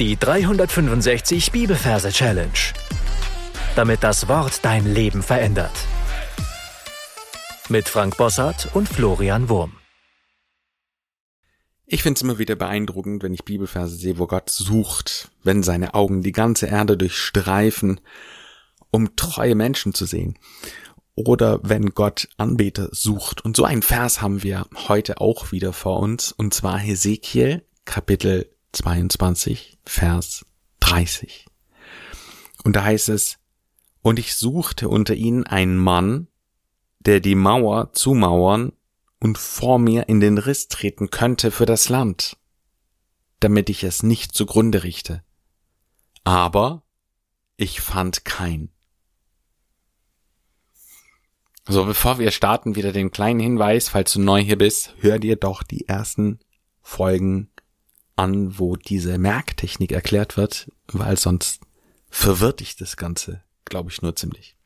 Die 0.00 0.16
365 0.16 1.52
Bibelverse 1.52 2.10
Challenge. 2.10 2.50
Damit 3.76 4.02
das 4.02 4.26
Wort 4.26 4.64
dein 4.64 4.92
Leben 4.92 5.22
verändert. 5.22 5.70
Mit 7.68 7.88
Frank 7.88 8.16
Bossart 8.16 8.74
und 8.74 8.88
Florian 8.88 9.48
Wurm. 9.48 9.74
Ich 11.86 12.02
finde 12.02 12.18
es 12.18 12.22
immer 12.22 12.40
wieder 12.40 12.56
beeindruckend, 12.56 13.22
wenn 13.22 13.34
ich 13.34 13.44
Bibelverse 13.44 13.94
sehe, 13.94 14.18
wo 14.18 14.26
Gott 14.26 14.50
sucht, 14.50 15.30
wenn 15.44 15.62
seine 15.62 15.94
Augen 15.94 16.22
die 16.22 16.32
ganze 16.32 16.66
Erde 16.66 16.96
durchstreifen, 16.96 18.00
um 18.90 19.14
treue 19.14 19.54
Menschen 19.54 19.94
zu 19.94 20.06
sehen. 20.06 20.36
Oder 21.14 21.60
wenn 21.62 21.90
Gott 21.90 22.28
Anbeter 22.36 22.88
sucht. 22.90 23.44
Und 23.44 23.54
so 23.54 23.64
einen 23.64 23.82
Vers 23.82 24.20
haben 24.20 24.42
wir 24.42 24.66
heute 24.88 25.20
auch 25.20 25.52
wieder 25.52 25.72
vor 25.72 26.00
uns, 26.00 26.32
und 26.32 26.52
zwar 26.52 26.80
Hesekiel 26.80 27.62
Kapitel 27.84 28.53
22, 28.74 29.78
Vers 29.84 30.44
30. 30.80 31.46
Und 32.64 32.76
da 32.76 32.84
heißt 32.84 33.08
es, 33.08 33.38
und 34.02 34.18
ich 34.18 34.34
suchte 34.34 34.88
unter 34.88 35.14
ihnen 35.14 35.46
einen 35.46 35.78
Mann, 35.78 36.28
der 36.98 37.20
die 37.20 37.34
Mauer 37.34 37.92
zumauern 37.92 38.72
und 39.20 39.38
vor 39.38 39.78
mir 39.78 40.08
in 40.08 40.20
den 40.20 40.38
Riss 40.38 40.68
treten 40.68 41.10
könnte 41.10 41.50
für 41.50 41.66
das 41.66 41.88
Land, 41.88 42.36
damit 43.40 43.70
ich 43.70 43.84
es 43.84 44.02
nicht 44.02 44.32
zugrunde 44.32 44.82
richte. 44.82 45.22
Aber 46.24 46.82
ich 47.56 47.80
fand 47.80 48.24
kein. 48.24 48.70
So, 51.66 51.86
bevor 51.86 52.18
wir 52.18 52.30
starten, 52.30 52.76
wieder 52.76 52.92
den 52.92 53.10
kleinen 53.10 53.40
Hinweis, 53.40 53.88
falls 53.88 54.12
du 54.12 54.20
neu 54.20 54.42
hier 54.42 54.58
bist, 54.58 54.94
hör 55.00 55.18
dir 55.18 55.36
doch 55.36 55.62
die 55.62 55.88
ersten 55.88 56.40
Folgen 56.82 57.50
an, 58.16 58.58
wo 58.58 58.76
diese 58.76 59.18
Merktechnik 59.18 59.92
erklärt 59.92 60.36
wird, 60.36 60.70
weil 60.86 61.18
sonst 61.18 61.60
verwirrt 62.08 62.60
dich 62.60 62.76
das 62.76 62.96
Ganze, 62.96 63.42
glaube 63.64 63.90
ich, 63.90 64.02
nur 64.02 64.14
ziemlich. 64.14 64.56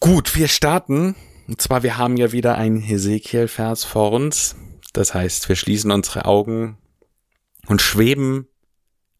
Gut, 0.00 0.36
wir 0.36 0.48
starten. 0.48 1.14
Und 1.48 1.60
zwar, 1.60 1.82
wir 1.82 1.96
haben 1.96 2.16
ja 2.16 2.32
wieder 2.32 2.56
einen 2.56 2.80
Hesekiel-Vers 2.80 3.84
vor 3.84 4.12
uns. 4.12 4.56
Das 4.92 5.14
heißt, 5.14 5.48
wir 5.48 5.56
schließen 5.56 5.90
unsere 5.90 6.24
Augen 6.24 6.78
und 7.66 7.82
schweben 7.82 8.48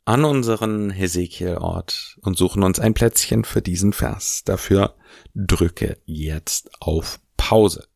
an 0.04 0.24
unseren 0.24 0.90
Hesekiel-Ort 0.90 2.18
und 2.22 2.36
suchen 2.36 2.62
uns 2.62 2.78
ein 2.78 2.94
Plätzchen 2.94 3.44
für 3.44 3.62
diesen 3.62 3.92
Vers. 3.92 4.42
Dafür 4.44 4.96
drücke 5.34 5.98
jetzt 6.04 6.70
auf 6.80 7.20
Pause. 7.36 7.88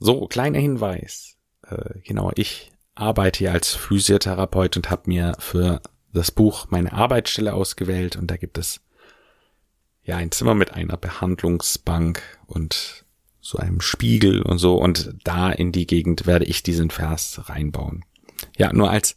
So, 0.00 0.26
kleiner 0.26 0.58
Hinweis. 0.58 1.36
Äh, 1.68 2.00
genau, 2.04 2.32
ich 2.34 2.72
arbeite 2.94 3.38
hier 3.38 3.52
als 3.52 3.74
Physiotherapeut 3.74 4.76
und 4.76 4.90
habe 4.90 5.02
mir 5.06 5.36
für 5.38 5.82
das 6.12 6.30
Buch 6.30 6.66
meine 6.70 6.92
Arbeitsstelle 6.92 7.54
ausgewählt 7.54 8.16
und 8.16 8.30
da 8.30 8.36
gibt 8.36 8.58
es 8.58 8.80
ja 10.02 10.16
ein 10.16 10.32
Zimmer 10.32 10.54
mit 10.54 10.72
einer 10.72 10.96
Behandlungsbank 10.96 12.22
und 12.46 13.04
so 13.40 13.58
einem 13.58 13.80
Spiegel 13.80 14.42
und 14.42 14.58
so 14.58 14.76
und 14.76 15.14
da 15.22 15.50
in 15.50 15.70
die 15.70 15.86
Gegend 15.86 16.26
werde 16.26 16.46
ich 16.46 16.62
diesen 16.62 16.90
Vers 16.90 17.40
reinbauen. 17.48 18.04
Ja, 18.56 18.72
nur 18.72 18.90
als 18.90 19.16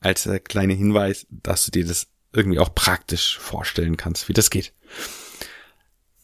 als 0.00 0.26
äh, 0.26 0.40
kleiner 0.40 0.74
Hinweis, 0.74 1.26
dass 1.30 1.64
du 1.64 1.70
dir 1.70 1.86
das 1.86 2.08
irgendwie 2.32 2.58
auch 2.58 2.74
praktisch 2.74 3.38
vorstellen 3.38 3.96
kannst, 3.96 4.28
wie 4.28 4.32
das 4.32 4.50
geht. 4.50 4.72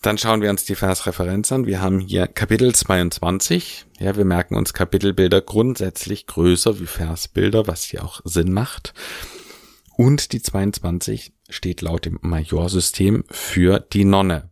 Dann 0.05 0.19
schauen 0.19 0.43
wir 0.43 0.51
uns 0.51 0.67
die 0.67 0.75
Versreferenz 0.75 1.51
an. 1.51 1.65
Wir 1.65 1.81
haben 1.81 1.99
hier 1.99 2.27
Kapitel 2.27 2.75
22. 2.75 3.87
Ja, 3.99 4.15
wir 4.15 4.27
merken 4.27 4.55
uns 4.55 4.75
Kapitelbilder 4.75 5.41
grundsätzlich 5.41 6.27
größer 6.27 6.79
wie 6.79 6.85
Versbilder, 6.85 7.67
was 7.69 7.85
hier 7.85 8.05
auch 8.05 8.21
Sinn 8.23 8.53
macht. 8.53 8.93
Und 9.97 10.35
die 10.35 10.43
22 10.43 11.33
steht 11.49 11.81
laut 11.81 12.05
dem 12.05 12.19
Majorsystem 12.21 13.25
für 13.31 13.81
die 13.81 14.05
Nonne. 14.05 14.51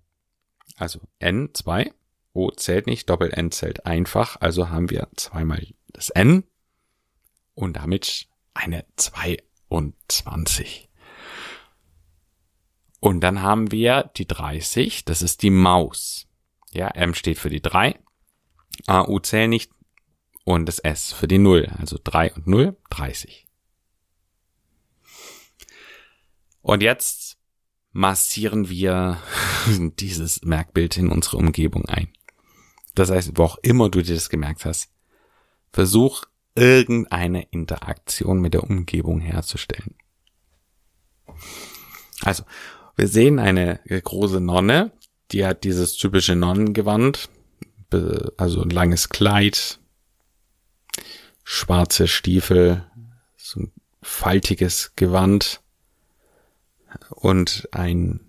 Also 0.78 1.00
N2. 1.20 1.90
O 2.32 2.50
zählt 2.52 2.86
nicht, 2.86 3.10
Doppel-N 3.10 3.52
zählt 3.52 3.84
einfach. 3.84 4.40
Also 4.40 4.70
haben 4.70 4.88
wir 4.88 5.08
zweimal 5.16 5.66
das 5.88 6.08
N 6.08 6.44
und 7.52 7.76
damit 7.76 8.26
eine 8.54 8.86
22. 8.96 10.88
Und 13.02 13.18
dann 13.22 13.42
haben 13.42 13.72
wir 13.72 14.12
die 14.16 14.28
30, 14.28 15.04
das 15.04 15.22
ist 15.22 15.42
die 15.42 15.50
Maus. 15.50 16.28
Ja, 16.70 16.86
M 16.86 17.14
steht 17.14 17.36
für 17.36 17.50
die 17.50 17.60
3, 17.60 17.98
A, 18.86 19.08
U 19.08 19.18
zählen 19.18 19.50
nicht 19.50 19.72
und 20.44 20.66
das 20.66 20.78
S 20.78 21.12
für 21.12 21.26
die 21.26 21.38
0, 21.38 21.66
also 21.80 21.98
3 22.02 22.32
und 22.34 22.46
0, 22.46 22.76
30. 22.90 23.48
Und 26.60 26.80
jetzt 26.80 27.38
massieren 27.90 28.68
wir 28.68 29.20
dieses 29.98 30.42
Merkbild 30.42 30.96
in 30.96 31.08
unsere 31.08 31.38
Umgebung 31.38 31.86
ein. 31.86 32.12
Das 32.94 33.10
heißt, 33.10 33.32
wo 33.34 33.42
auch 33.42 33.58
immer 33.62 33.90
du 33.90 34.00
dir 34.00 34.14
das 34.14 34.30
gemerkt 34.30 34.64
hast, 34.64 34.92
versuch 35.72 36.22
irgendeine 36.54 37.42
Interaktion 37.50 38.40
mit 38.40 38.54
der 38.54 38.62
Umgebung 38.62 39.18
herzustellen. 39.18 39.96
Also, 42.22 42.44
wir 42.96 43.08
sehen 43.08 43.38
eine 43.38 43.80
große 43.86 44.40
Nonne, 44.40 44.92
die 45.30 45.46
hat 45.46 45.64
dieses 45.64 45.96
typische 45.96 46.36
Nonnengewand, 46.36 47.28
also 48.36 48.62
ein 48.62 48.70
langes 48.70 49.08
Kleid, 49.08 49.78
schwarze 51.44 52.08
Stiefel, 52.08 52.84
so 53.36 53.60
ein 53.60 53.72
faltiges 54.02 54.92
Gewand 54.96 55.60
und 57.10 57.68
ein, 57.72 58.20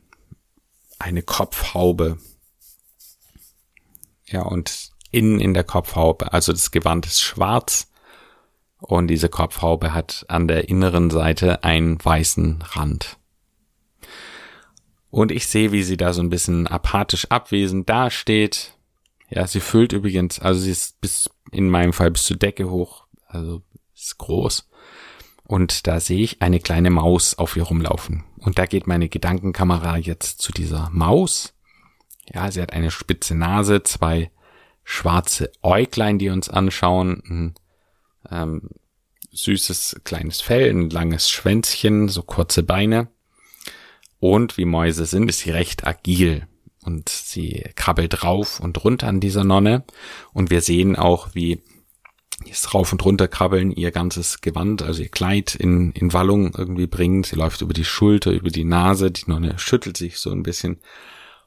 eine 1.00 1.24
Kopfhaube. 1.24 2.18
Ja, 4.26 4.44
und 4.44 4.92
innen 5.12 5.40
in 5.40 5.54
der 5.54 5.64
Kopfhaube, 5.64 6.34
also 6.34 6.52
das 6.52 6.72
Gewand 6.72 7.06
ist 7.06 7.22
schwarz 7.22 7.92
und 8.80 9.08
diese 9.08 9.30
Kopfhaube 9.30 9.94
hat 9.94 10.26
an 10.28 10.48
der 10.48 10.70
inneren 10.70 11.10
Seite 11.10 11.64
einen 11.64 12.04
weißen 12.04 12.62
Rand. 12.62 13.18
Und 15.14 15.32
ich 15.32 15.46
sehe, 15.46 15.72
wie 15.72 15.84
sie 15.84 15.96
da 15.96 16.12
so 16.12 16.24
ein 16.24 16.32
bisschen 16.32 16.66
apathisch 16.66 17.28
abwesend 17.30 17.88
dasteht. 17.88 18.74
Ja, 19.30 19.46
sie 19.46 19.60
füllt 19.60 19.94
übrigens, 19.94 20.40
also 20.40 20.62
sie 20.62 20.72
ist 20.72 21.00
bis, 21.02 21.30
in 21.52 21.70
meinem 21.70 21.94
Fall 21.94 22.10
bis 22.10 22.24
zur 22.24 22.38
Decke 22.38 22.68
hoch, 22.68 23.06
also 23.28 23.62
ist 23.94 24.18
groß. 24.18 24.68
Und 25.44 25.86
da 25.86 26.00
sehe 26.00 26.24
ich 26.24 26.42
eine 26.42 26.60
kleine 26.60 26.90
Maus 26.90 27.38
auf 27.38 27.56
ihr 27.56 27.62
rumlaufen. 27.62 28.24
Und 28.40 28.58
da 28.58 28.66
geht 28.66 28.88
meine 28.88 29.08
Gedankenkamera 29.08 29.98
jetzt 29.98 30.42
zu 30.42 30.52
dieser 30.52 30.90
Maus. 30.90 31.54
Ja, 32.34 32.50
sie 32.50 32.60
hat 32.60 32.74
eine 32.74 32.90
spitze 32.90 33.36
Nase, 33.36 33.84
zwei 33.84 34.32
schwarze 34.84 35.52
Äuglein, 35.62 36.18
die 36.18 36.30
uns 36.30 36.50
anschauen, 36.50 37.22
ein 37.30 37.54
ähm, 38.32 38.70
süßes 39.32 40.02
kleines 40.06 40.42
Fell, 40.42 40.72
ein 40.72 40.90
langes 40.90 41.30
Schwänzchen, 41.30 42.10
so 42.10 42.24
kurze 42.24 42.64
Beine. 42.64 43.10
Und 44.24 44.58
wie 44.58 44.64
Mäuse 44.64 45.06
sind, 45.06 45.28
ist 45.28 45.40
sie 45.40 45.52
recht 45.52 45.86
agil 45.86 46.48
und 46.86 47.10
sie 47.10 47.66
krabbelt 47.76 48.24
rauf 48.24 48.62
und 48.62 48.82
runter 48.82 49.10
an 49.10 49.20
dieser 49.20 49.44
Nonne. 49.44 49.84
Und 50.32 50.50
wir 50.50 50.62
sehen 50.62 50.96
auch, 50.96 51.36
wie 51.36 51.62
es 52.50 52.74
rauf 52.74 52.94
und 52.94 53.04
runter 53.04 53.28
krabbeln, 53.28 53.70
ihr 53.70 53.92
ganzes 53.92 54.40
Gewand, 54.40 54.82
also 54.82 55.04
ihr 55.04 55.10
Kleid 55.10 55.56
in, 55.56 55.92
in 55.92 56.14
Wallung 56.14 56.54
irgendwie 56.58 56.88
bringt. 56.88 57.26
Sie 57.26 57.36
läuft 57.36 57.60
über 57.60 57.74
die 57.74 57.84
Schulter, 57.84 58.32
über 58.32 58.50
die 58.50 58.64
Nase, 58.64 59.12
die 59.12 59.26
Nonne 59.30 59.60
schüttelt 59.60 59.98
sich 59.98 60.20
so 60.20 60.32
ein 60.32 60.44
bisschen. 60.44 60.80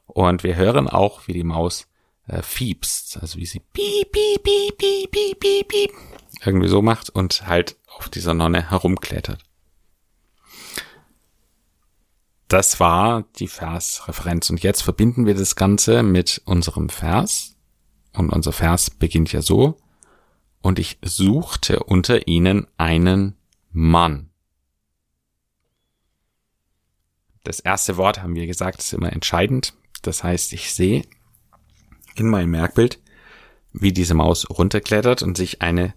Und 0.05 0.43
wir 0.43 0.55
hören 0.55 0.87
auch, 0.87 1.27
wie 1.27 1.33
die 1.33 1.43
Maus 1.43 1.87
äh, 2.27 2.43
fiebst, 2.43 3.17
also 3.19 3.39
wie 3.39 3.47
sie 3.47 3.61
piep, 3.73 4.11
piep, 4.11 4.43
piep, 4.43 4.77
piep, 4.77 5.11
piep, 5.11 5.39
piep, 5.39 5.67
piep, 5.67 5.91
irgendwie 6.45 6.67
so 6.67 6.83
macht 6.83 7.09
und 7.09 7.47
halt 7.47 7.75
auf 7.87 8.07
dieser 8.09 8.35
Nonne 8.35 8.69
herumklettert. 8.69 9.46
Das 12.47 12.79
war 12.79 13.23
die 13.37 13.47
Versreferenz. 13.47 14.49
Und 14.49 14.63
jetzt 14.63 14.81
verbinden 14.81 15.25
wir 15.25 15.35
das 15.35 15.55
Ganze 15.55 16.01
mit 16.03 16.41
unserem 16.45 16.89
Vers. 16.89 17.55
Und 18.13 18.29
unser 18.31 18.53
Vers 18.53 18.89
beginnt 18.89 19.33
ja 19.33 19.41
so. 19.41 19.77
Und 20.61 20.79
ich 20.79 20.97
suchte 21.03 21.83
unter 21.83 22.27
ihnen 22.27 22.67
einen 22.77 23.35
Mann. 23.71 24.29
Das 27.43 27.59
erste 27.59 27.97
Wort 27.97 28.21
haben 28.21 28.35
wir 28.35 28.47
gesagt, 28.47 28.79
ist 28.79 28.93
immer 28.93 29.13
entscheidend. 29.13 29.73
Das 30.01 30.23
heißt, 30.23 30.53
ich 30.53 30.73
sehe 30.73 31.03
in 32.15 32.29
meinem 32.29 32.51
Merkbild, 32.51 32.99
wie 33.71 33.93
diese 33.93 34.13
Maus 34.13 34.49
runterklettert 34.49 35.21
und 35.21 35.37
sich 35.37 35.61
eine 35.61 35.93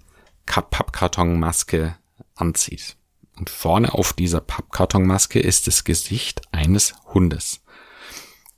Pappkartonmaske 0.46 1.96
anzieht. 2.34 2.96
Und 3.40 3.48
vorne 3.48 3.94
auf 3.94 4.12
dieser 4.12 4.42
Pappkartonmaske 4.42 5.40
ist 5.40 5.66
das 5.66 5.84
Gesicht 5.84 6.42
eines 6.52 6.94
Hundes. 7.06 7.62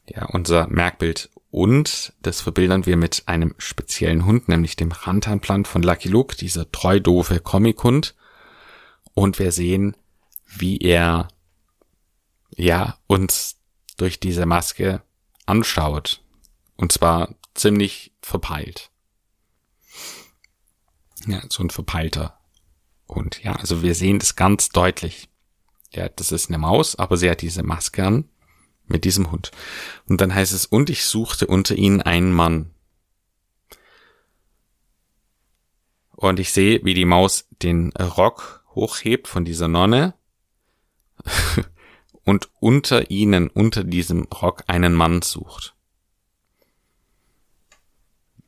Ja, 0.08 0.26
unser 0.26 0.66
Merkbild 0.66 1.30
Und 1.52 2.12
das 2.20 2.40
verbildern 2.40 2.84
wir 2.84 2.96
mit 2.96 3.22
einem 3.26 3.54
speziellen 3.58 4.26
Hund, 4.26 4.48
nämlich 4.48 4.74
dem 4.74 4.90
Rantanplan 4.90 5.66
von 5.66 5.84
Lucky 5.84 6.08
Luke, 6.08 6.34
dieser 6.34 6.70
treu 6.72 6.98
doofe 6.98 7.38
Comic-Hund. 7.38 8.16
Und 9.14 9.38
wir 9.38 9.52
sehen, 9.52 9.96
wie 10.46 10.78
er, 10.78 11.28
ja, 12.56 12.98
uns 13.06 13.60
durch 13.98 14.18
diese 14.18 14.46
Maske 14.46 15.00
anschaut. 15.46 16.24
Und 16.74 16.90
zwar 16.90 17.36
ziemlich 17.54 18.12
verpeilt. 18.20 18.90
Ja, 21.28 21.40
so 21.48 21.62
ein 21.62 21.70
verpeilter 21.70 22.41
Hund. 23.14 23.42
Ja, 23.42 23.52
also 23.56 23.82
wir 23.82 23.94
sehen 23.94 24.18
das 24.18 24.36
ganz 24.36 24.68
deutlich. 24.68 25.28
Ja, 25.92 26.08
das 26.08 26.32
ist 26.32 26.48
eine 26.48 26.58
Maus, 26.58 26.96
aber 26.96 27.16
sie 27.16 27.30
hat 27.30 27.42
diese 27.42 27.62
Maske 27.62 28.04
an 28.04 28.28
mit 28.86 29.04
diesem 29.04 29.30
Hund. 29.30 29.50
Und 30.06 30.20
dann 30.20 30.34
heißt 30.34 30.52
es, 30.52 30.66
und 30.66 30.90
ich 30.90 31.04
suchte 31.04 31.46
unter 31.46 31.74
ihnen 31.74 32.02
einen 32.02 32.32
Mann. 32.32 32.70
Und 36.10 36.38
ich 36.38 36.52
sehe, 36.52 36.84
wie 36.84 36.94
die 36.94 37.04
Maus 37.04 37.48
den 37.62 37.90
Rock 37.92 38.64
hochhebt 38.74 39.28
von 39.28 39.44
dieser 39.44 39.68
Nonne 39.68 40.14
und 42.24 42.48
unter 42.60 43.10
ihnen, 43.10 43.48
unter 43.48 43.84
diesem 43.84 44.24
Rock, 44.24 44.64
einen 44.66 44.94
Mann 44.94 45.22
sucht. 45.22 45.74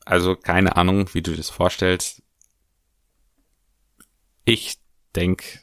Also 0.05 0.37
keine 0.37 0.77
Ahnung, 0.77 1.09
wie 1.15 1.23
du 1.23 1.35
das 1.35 1.51
vorstellst. 1.51 2.23
Ich 4.45 4.79
denke, 5.17 5.61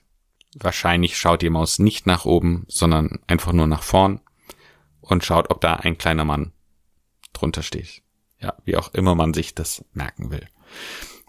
wahrscheinlich 0.55 1.17
schaut 1.17 1.41
die 1.41 1.49
Maus 1.49 1.79
nicht 1.79 2.07
nach 2.07 2.25
oben, 2.25 2.65
sondern 2.67 3.19
einfach 3.27 3.53
nur 3.53 3.67
nach 3.67 3.83
vorn 3.83 4.19
und 5.01 5.23
schaut, 5.23 5.49
ob 5.49 5.61
da 5.61 5.75
ein 5.75 5.97
kleiner 5.97 6.25
Mann 6.25 6.51
drunter 7.33 7.63
steht. 7.63 8.01
Ja, 8.39 8.55
wie 8.65 8.75
auch 8.75 8.93
immer 8.93 9.15
man 9.15 9.33
sich 9.33 9.53
das 9.53 9.85
merken 9.93 10.31
will. 10.31 10.47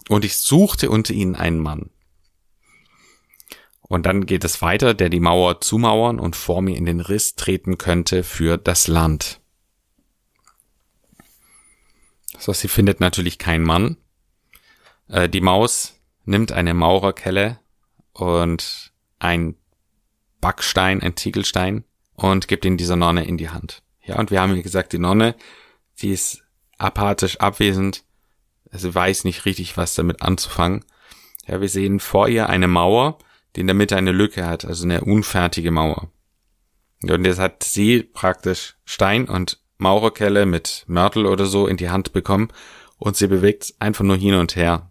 Und 0.09 0.25
ich 0.25 0.37
suchte 0.37 0.89
unter 0.89 1.13
ihnen 1.13 1.35
einen 1.35 1.59
Mann. 1.59 1.91
Und 3.81 4.05
dann 4.05 4.25
geht 4.25 4.43
es 4.43 4.61
weiter, 4.61 4.93
der 4.93 5.09
die 5.09 5.19
Mauer 5.19 5.61
zumauern 5.61 6.19
und 6.19 6.35
vor 6.35 6.61
mir 6.61 6.75
in 6.75 6.85
den 6.85 6.99
Riss 6.99 7.35
treten 7.35 7.77
könnte 7.77 8.23
für 8.23 8.57
das 8.57 8.87
Land. 8.87 9.41
So, 12.39 12.51
sie 12.53 12.67
findet 12.67 12.99
natürlich 12.99 13.37
keinen 13.37 13.63
Mann. 13.63 13.97
Äh, 15.07 15.29
die 15.29 15.41
Maus 15.41 15.99
nimmt 16.25 16.51
eine 16.51 16.73
Maurerkelle 16.73 17.59
und 18.13 18.91
ein 19.19 19.55
Backstein, 20.41 21.01
ein 21.01 21.15
Ziegelstein 21.15 21.83
und 22.15 22.47
gibt 22.47 22.65
ihn 22.65 22.77
dieser 22.77 22.95
Nonne 22.95 23.25
in 23.25 23.37
die 23.37 23.49
Hand. 23.49 23.81
Ja, 24.03 24.17
und 24.19 24.31
wir 24.31 24.41
haben, 24.41 24.55
wie 24.55 24.63
gesagt, 24.63 24.93
die 24.93 24.99
Nonne, 24.99 25.35
sie 25.93 26.11
ist 26.11 26.43
apathisch 26.77 27.39
abwesend, 27.39 28.03
sie 28.71 28.93
weiß 28.93 29.23
nicht 29.23 29.45
richtig, 29.45 29.77
was 29.77 29.95
damit 29.95 30.21
anzufangen. 30.21 30.83
Ja, 31.47 31.61
wir 31.61 31.69
sehen 31.69 31.99
vor 31.99 32.27
ihr 32.27 32.49
eine 32.49 32.67
Mauer, 32.67 33.17
die 33.55 33.61
in 33.61 33.67
der 33.67 33.75
Mitte 33.75 33.95
eine 33.95 34.11
Lücke 34.11 34.45
hat, 34.45 34.65
also 34.65 34.83
eine 34.83 35.01
unfertige 35.01 35.71
Mauer. 35.71 36.09
Und 37.01 37.25
jetzt 37.25 37.39
hat 37.39 37.63
sie 37.63 38.03
praktisch 38.03 38.75
Stein 38.85 39.27
und 39.27 39.59
Maurerkelle 39.77 40.45
mit 40.45 40.85
Mörtel 40.87 41.25
oder 41.25 41.45
so 41.45 41.67
in 41.67 41.77
die 41.77 41.89
Hand 41.89 42.13
bekommen 42.13 42.49
und 42.97 43.17
sie 43.17 43.27
bewegt 43.27 43.73
einfach 43.79 44.03
nur 44.03 44.15
hin 44.15 44.35
und 44.35 44.55
her. 44.55 44.89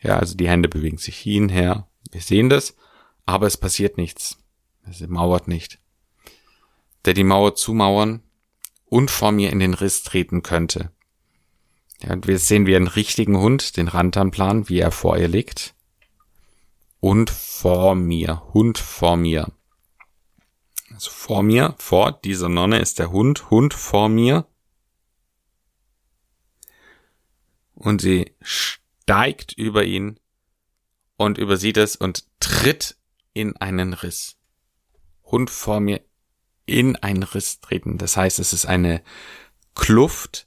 Ja, 0.00 0.18
also 0.18 0.36
die 0.36 0.48
Hände 0.48 0.68
bewegen 0.68 0.98
sich 0.98 1.18
hin, 1.18 1.48
her. 1.48 1.88
Wir 2.10 2.20
sehen 2.20 2.48
das, 2.48 2.76
aber 3.26 3.46
es 3.46 3.56
passiert 3.56 3.96
nichts. 3.96 4.38
Sie 4.90 5.06
mauert 5.06 5.48
nicht 5.48 5.80
der 7.04 7.14
die 7.14 7.24
Mauer 7.24 7.54
zumauern 7.54 8.22
und 8.84 9.10
vor 9.10 9.32
mir 9.32 9.50
in 9.50 9.60
den 9.60 9.72
Riss 9.72 10.02
treten 10.02 10.42
könnte. 10.42 10.92
Ja, 12.02 12.12
und 12.12 12.26
wir 12.26 12.38
sehen 12.38 12.66
wie 12.66 12.76
einen 12.76 12.86
richtigen 12.86 13.38
Hund, 13.38 13.78
den 13.78 13.88
Rantanplan, 13.88 14.68
wie 14.68 14.78
er 14.78 14.90
vor 14.90 15.16
ihr 15.16 15.28
liegt. 15.28 15.74
Und 17.00 17.30
vor 17.30 17.94
mir, 17.94 18.42
Hund 18.52 18.76
vor 18.76 19.16
mir. 19.16 19.50
Also 20.92 21.10
vor 21.10 21.42
mir, 21.42 21.74
vor 21.78 22.12
dieser 22.12 22.50
Nonne 22.50 22.78
ist 22.78 22.98
der 22.98 23.10
Hund, 23.10 23.50
Hund 23.50 23.72
vor 23.72 24.08
mir. 24.08 24.46
Und 27.74 28.00
sie 28.00 28.34
steigt 29.08 29.54
über 29.54 29.84
ihn 29.84 30.20
und 31.16 31.38
übersieht 31.38 31.78
es 31.78 31.96
und 31.96 32.26
tritt 32.40 32.98
in 33.32 33.56
einen 33.56 33.94
Riss. 33.94 34.36
Hund 35.24 35.48
vor 35.48 35.80
mir 35.80 36.02
in 36.66 36.94
einen 36.96 37.22
Riss 37.22 37.62
treten. 37.62 37.96
Das 37.96 38.18
heißt, 38.18 38.38
es 38.38 38.52
ist 38.52 38.66
eine 38.66 39.02
Kluft, 39.74 40.46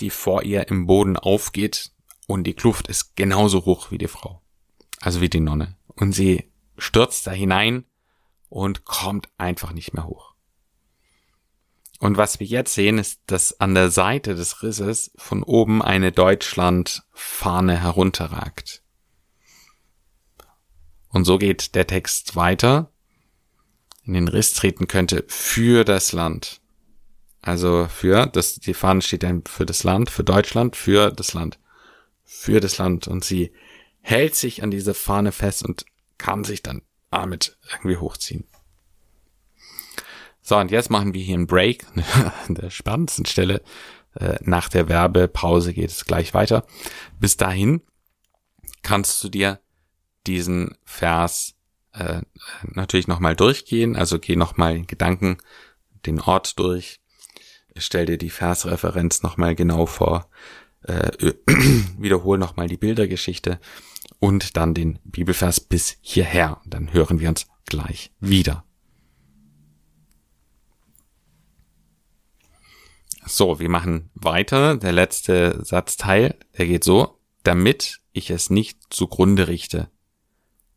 die 0.00 0.08
vor 0.08 0.42
ihr 0.42 0.68
im 0.68 0.86
Boden 0.86 1.18
aufgeht 1.18 1.92
und 2.26 2.44
die 2.44 2.54
Kluft 2.54 2.88
ist 2.88 3.14
genauso 3.14 3.66
hoch 3.66 3.90
wie 3.90 3.98
die 3.98 4.08
Frau. 4.08 4.40
Also 5.02 5.20
wie 5.20 5.28
die 5.28 5.40
Nonne. 5.40 5.76
Und 5.96 6.12
sie 6.12 6.50
stürzt 6.78 7.26
da 7.26 7.32
hinein 7.32 7.84
und 8.48 8.86
kommt 8.86 9.28
einfach 9.36 9.72
nicht 9.72 9.92
mehr 9.92 10.06
hoch. 10.06 10.29
Und 12.00 12.16
was 12.16 12.40
wir 12.40 12.46
jetzt 12.46 12.74
sehen, 12.74 12.96
ist, 12.96 13.20
dass 13.26 13.60
an 13.60 13.74
der 13.74 13.90
Seite 13.90 14.34
des 14.34 14.62
Risses 14.62 15.12
von 15.16 15.42
oben 15.42 15.82
eine 15.82 16.12
Deutschland-Fahne 16.12 17.78
herunterragt. 17.78 18.82
Und 21.10 21.26
so 21.26 21.36
geht 21.36 21.74
der 21.74 21.86
Text 21.86 22.36
weiter 22.36 22.90
in 24.02 24.14
den 24.14 24.28
Riss 24.28 24.54
treten 24.54 24.88
könnte 24.88 25.24
für 25.28 25.84
das 25.84 26.12
Land. 26.12 26.62
Also 27.42 27.86
für, 27.86 28.26
das, 28.26 28.54
die 28.54 28.74
Fahne 28.74 29.02
steht 29.02 29.22
dann 29.22 29.44
für 29.46 29.66
das 29.66 29.84
Land, 29.84 30.08
für 30.08 30.24
Deutschland, 30.24 30.76
für 30.76 31.12
das 31.12 31.34
Land, 31.34 31.58
für 32.24 32.60
das 32.60 32.78
Land. 32.78 33.08
Und 33.08 33.26
sie 33.26 33.52
hält 34.00 34.34
sich 34.34 34.62
an 34.62 34.70
diese 34.70 34.94
Fahne 34.94 35.32
fest 35.32 35.62
und 35.64 35.84
kann 36.16 36.44
sich 36.44 36.62
dann 36.62 36.80
damit 37.10 37.58
irgendwie 37.70 37.98
hochziehen. 37.98 38.46
So, 40.50 40.58
und 40.58 40.72
jetzt 40.72 40.90
machen 40.90 41.14
wir 41.14 41.22
hier 41.22 41.36
einen 41.36 41.46
Break 41.46 41.86
an 42.48 42.56
der 42.56 42.70
spannendsten 42.70 43.24
Stelle. 43.24 43.62
Äh, 44.16 44.34
nach 44.40 44.68
der 44.68 44.88
Werbepause 44.88 45.72
geht 45.72 45.90
es 45.90 46.06
gleich 46.06 46.34
weiter. 46.34 46.66
Bis 47.20 47.36
dahin 47.36 47.82
kannst 48.82 49.22
du 49.22 49.28
dir 49.28 49.60
diesen 50.26 50.76
Vers 50.82 51.54
äh, 51.92 52.22
natürlich 52.64 53.06
nochmal 53.06 53.36
durchgehen, 53.36 53.94
also 53.94 54.18
geh 54.18 54.34
nochmal 54.34 54.74
in 54.74 54.88
Gedanken 54.88 55.38
den 56.04 56.20
Ort 56.20 56.58
durch, 56.58 56.98
stell 57.76 58.06
dir 58.06 58.18
die 58.18 58.28
Versreferenz 58.28 59.22
nochmal 59.22 59.54
genau 59.54 59.86
vor, 59.86 60.28
äh, 60.82 61.12
wiederhol 61.96 62.38
nochmal 62.38 62.66
die 62.66 62.76
Bildergeschichte 62.76 63.60
und 64.18 64.56
dann 64.56 64.74
den 64.74 64.98
Bibelvers 65.04 65.60
bis 65.60 65.96
hierher. 66.00 66.60
Dann 66.66 66.92
hören 66.92 67.20
wir 67.20 67.28
uns 67.28 67.46
gleich 67.66 68.10
wieder. 68.18 68.64
So, 73.26 73.60
wir 73.60 73.68
machen 73.68 74.10
weiter. 74.14 74.76
Der 74.76 74.92
letzte 74.92 75.64
Satzteil, 75.64 76.36
der 76.56 76.66
geht 76.66 76.84
so, 76.84 77.18
damit 77.42 78.00
ich 78.12 78.30
es 78.30 78.50
nicht 78.50 78.78
zugrunde 78.90 79.48
richte, 79.48 79.90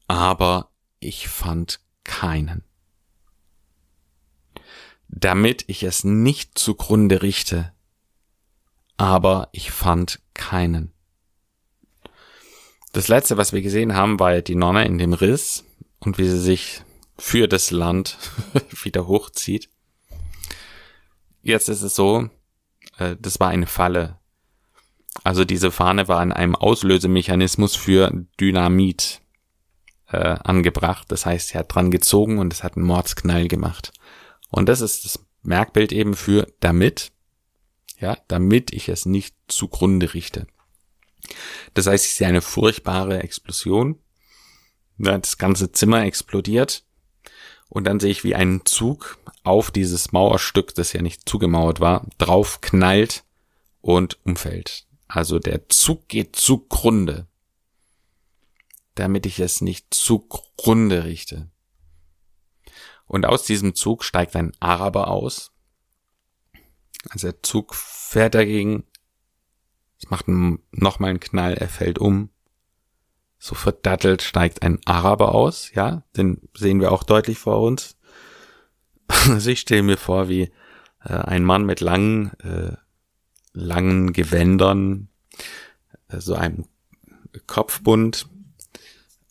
aber 0.08 0.70
ich 1.00 1.28
fand 1.28 1.80
keinen. 2.04 2.64
Damit 5.08 5.66
ich 5.68 5.84
es 5.84 6.04
nicht 6.04 6.58
zugrunde 6.58 7.22
richte, 7.22 7.74
aber 8.98 9.50
ich 9.52 9.72
fand 9.72 10.22
keinen. 10.34 10.92
Das 12.94 13.08
letzte, 13.08 13.38
was 13.38 13.54
wir 13.54 13.62
gesehen 13.62 13.96
haben, 13.96 14.20
war 14.20 14.42
die 14.42 14.56
Nonne 14.56 14.86
in 14.86 14.98
dem 14.98 15.14
Riss 15.14 15.66
und 16.00 16.18
wie 16.18 16.28
sie 16.28 16.40
sich 16.40 16.82
für 17.18 17.48
das 17.48 17.72
Land 17.72 18.18
wieder 18.84 19.08
hochzieht. 19.08 19.70
Jetzt 21.44 21.68
ist 21.68 21.82
es 21.82 21.94
so, 21.94 22.30
äh, 22.98 23.16
das 23.20 23.40
war 23.40 23.50
eine 23.50 23.68
Falle. 23.68 24.18
Also 25.24 25.46
diese 25.46 25.72
Fahne 25.72 26.08
war 26.08 26.20
an 26.20 26.32
einem 26.32 26.56
Auslösemechanismus 26.56 27.76
für 27.76 28.12
Dynamit 28.40 29.22
äh, 30.08 30.38
angebracht. 30.44 31.12
Das 31.12 31.26
heißt, 31.26 31.54
er 31.54 31.60
hat 31.60 31.76
dran 31.76 31.92
gezogen 31.92 32.40
und 32.40 32.52
es 32.54 32.64
hat 32.64 32.78
einen 32.78 32.86
Mordsknall 32.86 33.48
gemacht. 33.48 33.92
Und 34.50 34.70
das 34.70 34.82
ist 34.82 35.06
das 35.06 35.20
Merkbild 35.44 35.92
eben 35.92 36.16
für 36.16 36.48
damit, 36.62 37.12
ja, 38.00 38.18
damit 38.28 38.72
ich 38.72 38.90
es 38.90 39.06
nicht 39.06 39.36
zugrunde 39.48 40.14
richte. 40.14 40.48
Das 41.74 41.88
heißt, 41.88 42.06
ich 42.06 42.14
sehe 42.14 42.28
eine 42.28 42.42
furchtbare 42.42 43.22
Explosion. 43.22 44.00
Das 44.98 45.38
ganze 45.38 45.72
Zimmer 45.72 46.04
explodiert. 46.04 46.86
Und 47.74 47.86
dann 47.86 48.00
sehe 48.00 48.12
ich, 48.12 48.24
wie 48.24 48.36
ein 48.36 48.62
Zug 48.66 49.18
auf 49.44 49.72
dieses 49.72 50.12
Mauerstück, 50.12 50.76
das 50.76 50.94
ja 50.94 51.02
nicht 51.02 51.28
zugemauert 51.28 51.80
war, 51.80 52.06
drauf 52.18 52.62
knallt 52.62 53.24
und 53.82 54.20
umfällt. 54.26 54.86
Also 55.08 55.40
der 55.40 55.70
Zug 55.70 56.08
geht 56.08 56.36
zugrunde 56.36 57.28
damit 58.96 59.26
ich 59.26 59.40
es 59.40 59.62
nicht 59.62 59.94
zugrunde 59.94 61.04
richte. 61.04 61.50
Und 63.06 63.26
aus 63.26 63.44
diesem 63.44 63.76
Zug 63.76 64.04
steigt 64.04 64.36
ein 64.36 64.54
Araber 64.60 65.08
aus, 65.08 65.52
Also 67.10 67.28
der 67.28 67.44
Zug 67.44 67.76
fährt 67.76 68.34
dagegen. 68.34 68.86
Es 70.02 70.10
macht 70.10 70.28
nochmal 70.28 71.10
einen 71.10 71.20
Knall, 71.20 71.54
er 71.56 71.68
fällt 71.68 72.00
um. 72.00 72.30
So 73.46 73.56
verdattelt 73.56 74.22
steigt 74.22 74.62
ein 74.62 74.80
Araber 74.86 75.36
aus, 75.36 75.74
ja, 75.74 76.04
den 76.16 76.40
sehen 76.54 76.80
wir 76.80 76.94
auch 76.94 77.04
deutlich 77.04 77.38
vor 77.38 77.60
uns. 77.62 77.98
Also 79.30 79.50
ich 79.50 79.60
stelle 79.60 79.84
mir 79.84 79.98
vor, 79.98 80.30
wie 80.30 80.44
äh, 81.04 81.14
ein 81.14 81.44
Mann 81.44 81.66
mit 81.66 81.82
langen, 81.82 82.32
äh, 82.40 82.78
langen 83.52 84.14
Gewändern, 84.14 85.10
äh, 86.08 86.22
so 86.22 86.36
einem 86.36 86.64
Kopfbund 87.46 88.30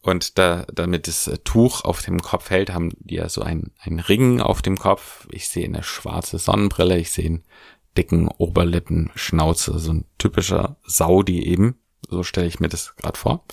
und 0.02 0.36
da, 0.36 0.66
damit 0.70 1.08
das 1.08 1.26
äh, 1.26 1.38
Tuch 1.38 1.82
auf 1.86 2.02
dem 2.02 2.20
Kopf 2.20 2.50
hält, 2.50 2.70
haben 2.70 2.90
die 2.98 3.14
ja 3.14 3.30
so 3.30 3.40
ein, 3.40 3.72
ein 3.78 3.98
Ring 3.98 4.42
auf 4.42 4.60
dem 4.60 4.76
Kopf. 4.76 5.26
Ich 5.30 5.48
sehe 5.48 5.64
eine 5.64 5.82
schwarze 5.82 6.38
Sonnenbrille, 6.38 6.98
ich 6.98 7.12
sehe 7.12 7.24
einen 7.24 7.44
dicken 7.96 8.28
Oberlippen, 8.28 9.10
Schnauze, 9.14 9.78
so 9.78 9.94
ein 9.94 10.04
typischer 10.18 10.76
Saudi 10.84 11.46
eben. 11.46 11.76
So 12.10 12.22
stelle 12.24 12.46
ich 12.46 12.60
mir 12.60 12.68
das 12.68 12.94
gerade 12.96 13.18
vor. 13.18 13.46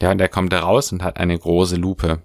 Ja, 0.00 0.10
und 0.10 0.18
der 0.18 0.28
kommt 0.28 0.52
da 0.52 0.60
raus 0.60 0.92
und 0.92 1.02
hat 1.02 1.18
eine 1.18 1.38
große 1.38 1.76
Lupe. 1.76 2.22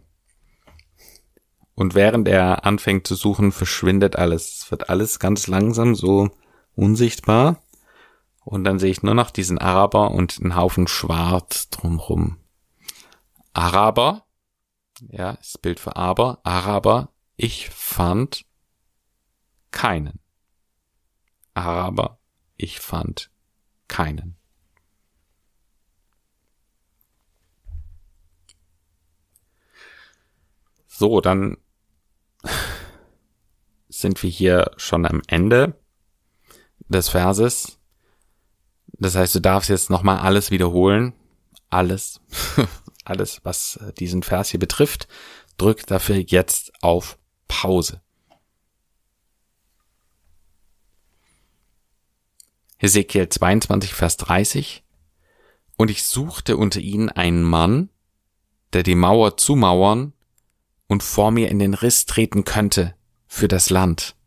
Und 1.76 1.96
während 1.96 2.28
er 2.28 2.66
anfängt 2.66 3.08
zu 3.08 3.16
suchen, 3.16 3.52
verschwindet 3.52 4.16
alles. 4.18 4.64
Es 4.64 4.72
wird 4.72 4.90
alles 4.90 5.20
ganz 5.20 5.48
langsam 5.48 5.96
so 5.96 6.30
unsichtbar. 6.76 7.62
Und 8.44 8.64
dann 8.64 8.80
sehe 8.80 8.92
ich 8.92 9.04
nur 9.04 9.14
noch 9.14 9.32
diesen 9.32 9.60
Araber 9.60 10.12
und 10.12 10.40
einen 10.42 10.56
Haufen 10.56 10.88
Schwarz 10.88 11.70
drumrum. 11.70 12.38
Araber, 13.54 14.26
ja, 15.10 15.34
das 15.34 15.58
Bild 15.58 15.80
für 15.80 15.96
Aber, 15.96 16.40
Araber, 16.44 17.14
ich 17.36 17.70
fand 17.70 18.46
keinen. 19.72 20.20
Araber, 21.54 22.20
ich 22.56 22.80
fand 22.80 23.32
keinen. 23.88 24.39
So, 31.00 31.22
dann 31.22 31.56
sind 33.88 34.22
wir 34.22 34.30
hier 34.30 34.72
schon 34.76 35.06
am 35.06 35.22
Ende 35.28 35.80
des 36.90 37.08
Verses. 37.08 37.80
Das 38.88 39.16
heißt, 39.16 39.34
du 39.34 39.40
darfst 39.40 39.70
jetzt 39.70 39.90
nochmal 39.90 40.18
alles 40.18 40.52
wiederholen. 40.52 41.14
Alles. 41.70 42.20
alles, 43.06 43.40
was 43.46 43.78
äh, 43.78 43.94
diesen 43.94 44.24
Vers 44.24 44.50
hier 44.50 44.60
betrifft. 44.60 45.08
Drück 45.56 45.88
dafür 45.88 46.18
jetzt 46.18 46.74
auf 46.82 47.18
Pause. 47.48 48.02
Hesekiel 52.76 53.30
22, 53.30 53.94
Vers 53.94 54.18
30. 54.18 54.84
Und 55.78 55.92
ich 55.92 56.04
suchte 56.04 56.58
unter 56.58 56.82
ihnen 56.82 57.08
einen 57.08 57.44
Mann, 57.44 57.90
der 58.74 58.84
die 58.84 58.96
Mauer 58.96 59.38
zumauern 59.38 60.12
und 60.90 61.04
vor 61.04 61.32
mir 61.32 61.50
in 61.50 61.60
den 61.60 61.76
Riss 61.76 62.06
treten 62.06 62.44
könnte 62.44 62.96
für 63.28 63.48
das 63.48 63.70
Land, 63.70 64.18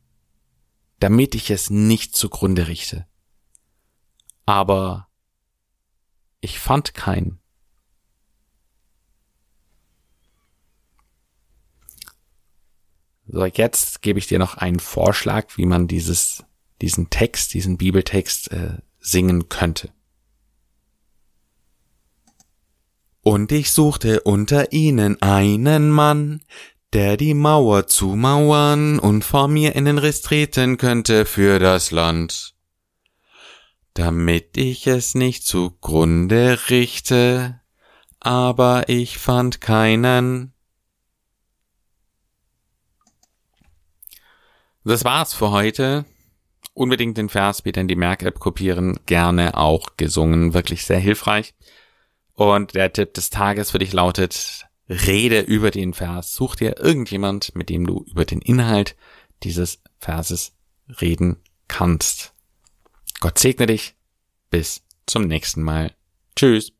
damit 1.00 1.34
ich 1.34 1.50
es 1.50 1.68
nicht 1.68 2.16
zugrunde 2.16 2.68
richte. 2.68 3.06
Aber 4.46 5.08
ich 6.40 6.58
fand 6.58 6.94
keinen. 6.94 7.40
So, 13.26 13.44
jetzt 13.44 14.02
gebe 14.02 14.18
ich 14.18 14.28
dir 14.28 14.38
noch 14.38 14.54
einen 14.54 14.80
Vorschlag, 14.80 15.56
wie 15.56 15.66
man 15.66 15.88
dieses, 15.88 16.44
diesen 16.80 17.10
Text, 17.10 17.54
diesen 17.54 17.76
Bibeltext 17.76 18.52
äh, 18.52 18.78
singen 19.00 19.48
könnte. 19.48 19.92
Und 23.22 23.52
ich 23.52 23.70
suchte 23.70 24.20
unter 24.22 24.72
ihnen 24.72 25.20
einen 25.22 25.90
Mann, 25.90 26.42
der 26.92 27.16
die 27.16 27.34
Mauer 27.34 27.86
zumauern 27.86 28.98
und 28.98 29.24
vor 29.24 29.48
mir 29.48 29.74
in 29.74 29.84
den 29.84 29.98
Riss 29.98 30.22
treten 30.22 30.76
könnte 30.76 31.24
für 31.24 31.58
das 31.58 31.90
Land, 31.90 32.54
damit 33.94 34.56
ich 34.56 34.86
es 34.86 35.14
nicht 35.14 35.46
zugrunde 35.46 36.58
richte, 36.68 37.60
aber 38.20 38.88
ich 38.88 39.18
fand 39.18 39.60
keinen, 39.60 40.52
Das 44.84 45.04
war's 45.04 45.32
für 45.32 45.52
heute. 45.52 46.04
Unbedingt 46.74 47.16
den 47.16 47.28
Vers 47.28 47.62
bitte 47.62 47.80
in 47.80 47.86
die 47.86 47.96
Merk-App 47.96 48.40
kopieren. 48.40 48.98
Gerne 49.06 49.56
auch 49.56 49.96
gesungen. 49.96 50.54
Wirklich 50.54 50.84
sehr 50.84 50.98
hilfreich. 50.98 51.54
Und 52.34 52.74
der 52.74 52.92
Tipp 52.92 53.14
des 53.14 53.30
Tages 53.30 53.70
für 53.70 53.78
dich 53.78 53.92
lautet, 53.92 54.66
rede 54.88 55.40
über 55.40 55.70
den 55.70 55.94
Vers. 55.94 56.34
Such 56.34 56.56
dir 56.56 56.78
irgendjemand, 56.78 57.54
mit 57.54 57.68
dem 57.68 57.86
du 57.86 58.04
über 58.08 58.24
den 58.24 58.40
Inhalt 58.40 58.96
dieses 59.42 59.80
Verses 59.98 60.52
reden 61.00 61.36
kannst. 61.68 62.32
Gott 63.20 63.38
segne 63.38 63.66
dich. 63.66 63.94
Bis 64.50 64.82
zum 65.06 65.26
nächsten 65.26 65.62
Mal. 65.62 65.94
Tschüss. 66.36 66.72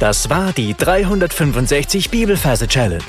Das 0.00 0.28
war 0.30 0.52
die 0.52 0.74
365 0.74 2.10
Bibelferse 2.10 2.68
Challenge. 2.68 3.02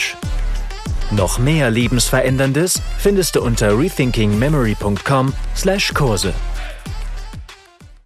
Noch 1.12 1.38
mehr 1.40 1.70
Lebensveränderndes 1.70 2.82
findest 2.98 3.36
du 3.36 3.42
unter 3.42 3.78
rethinkingmemory.com/Kurse. 3.78 6.34